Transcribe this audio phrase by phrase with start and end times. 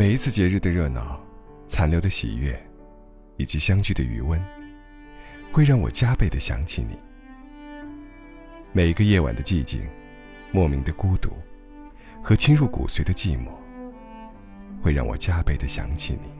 [0.00, 1.20] 每一次节日的热闹，
[1.68, 2.58] 残留的喜悦，
[3.36, 4.42] 以及相聚的余温，
[5.52, 6.98] 会让我加倍的想起你。
[8.72, 9.86] 每一个夜晚的寂静，
[10.52, 11.32] 莫名的孤独，
[12.22, 13.50] 和侵入骨髓的寂寞，
[14.80, 16.30] 会让我加倍的想起你。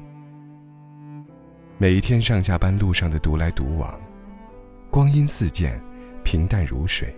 [1.77, 4.00] 每一天上下班路上的独来独往，
[4.90, 5.79] 光阴似箭，
[6.24, 7.14] 平淡如水，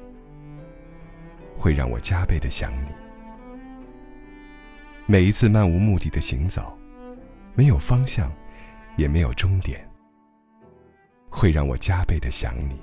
[1.57, 3.02] 会让我加倍的想你。
[5.13, 6.75] 每一次漫无目的的行走，
[7.55, 8.33] 没有方向，
[8.97, 9.87] 也没有终点，
[11.29, 12.81] 会让我加倍的想你。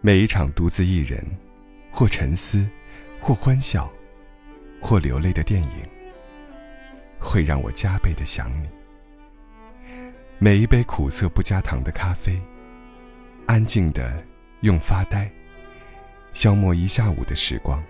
[0.00, 1.22] 每一场独自一人，
[1.90, 2.66] 或沉思，
[3.20, 3.86] 或欢笑，
[4.80, 5.86] 或流泪的电影，
[7.18, 8.70] 会让我加倍的想你。
[10.38, 12.40] 每一杯苦涩不加糖的咖啡，
[13.44, 14.24] 安静的
[14.62, 15.30] 用发呆，
[16.32, 17.84] 消磨一下午的时光。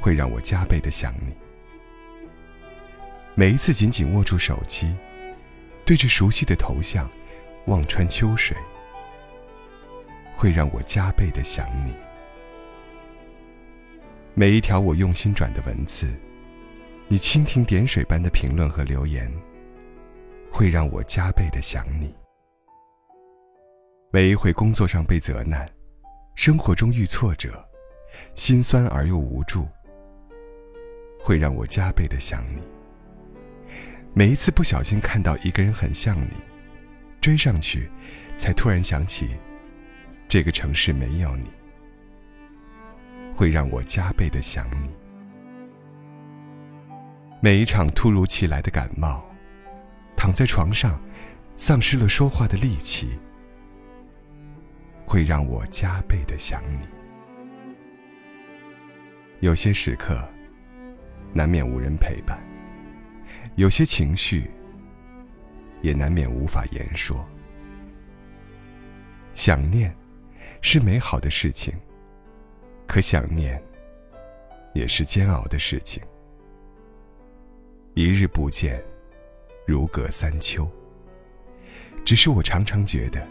[0.00, 1.34] 会让我加倍的想你。
[3.34, 4.94] 每一次紧紧握住手机，
[5.84, 7.08] 对着熟悉的头像，
[7.66, 8.56] 望穿秋水，
[10.34, 11.94] 会让我加倍的想你。
[14.34, 16.06] 每一条我用心转的文字，
[17.08, 19.32] 你蜻蜓点水般的评论和留言，
[20.50, 22.14] 会让我加倍的想你。
[24.10, 25.68] 每一回工作上被责难，
[26.34, 27.64] 生活中遇挫折，
[28.34, 29.68] 心酸而又无助。
[31.28, 32.62] 会让我加倍的想你。
[34.14, 36.30] 每一次不小心看到一个人很像你，
[37.20, 37.86] 追上去，
[38.34, 39.36] 才突然想起，
[40.26, 41.50] 这个城市没有你。
[43.36, 44.88] 会让我加倍的想你。
[47.42, 49.22] 每一场突如其来的感冒，
[50.16, 50.98] 躺在床上，
[51.58, 53.18] 丧失了说话的力气，
[55.04, 56.88] 会让我加倍的想你。
[59.40, 60.26] 有些时刻。
[61.38, 62.36] 难免无人陪伴，
[63.54, 64.50] 有些情绪
[65.82, 67.24] 也难免无法言说。
[69.34, 69.94] 想念
[70.62, 71.72] 是美好的事情，
[72.88, 73.62] 可想念
[74.74, 76.02] 也是煎熬的事情。
[77.94, 78.82] 一日不见，
[79.64, 80.68] 如隔三秋。
[82.04, 83.24] 只是我常常觉得，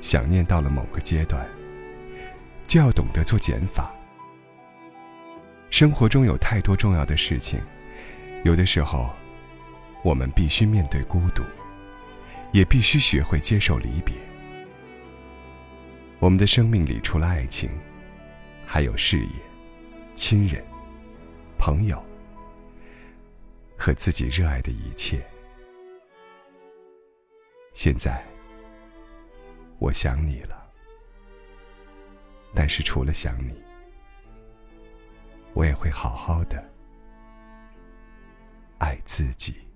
[0.00, 1.46] 想念到了某个阶段，
[2.66, 3.94] 就要懂得做减法。
[5.82, 7.60] 生活中有太多重要的事情，
[8.44, 9.10] 有的时候，
[10.04, 11.42] 我们必须面对孤独，
[12.52, 14.14] 也必须学会接受离别。
[16.20, 17.68] 我们的生命里，除了爱情，
[18.64, 19.30] 还有事业、
[20.14, 20.64] 亲人、
[21.58, 22.00] 朋友
[23.76, 25.20] 和自己热爱的一切。
[27.72, 28.24] 现在，
[29.80, 30.64] 我想你了，
[32.54, 33.60] 但是除了想你。
[35.62, 36.60] 我也会好好的
[38.78, 39.71] 爱自己。